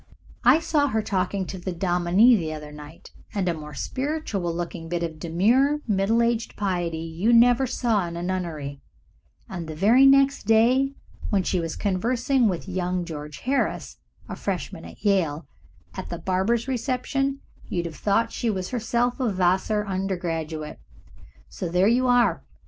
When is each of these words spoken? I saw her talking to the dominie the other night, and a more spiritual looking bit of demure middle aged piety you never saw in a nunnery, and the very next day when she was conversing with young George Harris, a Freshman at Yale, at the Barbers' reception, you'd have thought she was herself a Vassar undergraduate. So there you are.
I 0.43 0.59
saw 0.59 0.87
her 0.87 1.03
talking 1.03 1.45
to 1.45 1.59
the 1.59 1.71
dominie 1.71 2.35
the 2.35 2.51
other 2.53 2.71
night, 2.71 3.11
and 3.35 3.47
a 3.47 3.53
more 3.53 3.75
spiritual 3.75 4.51
looking 4.51 4.89
bit 4.89 5.03
of 5.03 5.19
demure 5.19 5.81
middle 5.87 6.23
aged 6.23 6.55
piety 6.55 6.97
you 6.97 7.31
never 7.31 7.67
saw 7.67 8.07
in 8.07 8.17
a 8.17 8.23
nunnery, 8.23 8.81
and 9.47 9.67
the 9.67 9.75
very 9.75 10.07
next 10.07 10.47
day 10.47 10.95
when 11.29 11.43
she 11.43 11.59
was 11.59 11.75
conversing 11.75 12.47
with 12.49 12.67
young 12.67 13.05
George 13.05 13.41
Harris, 13.41 13.97
a 14.27 14.35
Freshman 14.35 14.85
at 14.85 15.05
Yale, 15.05 15.45
at 15.93 16.09
the 16.09 16.17
Barbers' 16.17 16.67
reception, 16.67 17.39
you'd 17.69 17.85
have 17.85 17.95
thought 17.95 18.31
she 18.31 18.49
was 18.49 18.69
herself 18.69 19.19
a 19.19 19.31
Vassar 19.31 19.85
undergraduate. 19.85 20.79
So 21.47 21.69
there 21.69 21.87
you 21.87 22.07
are. 22.07 22.43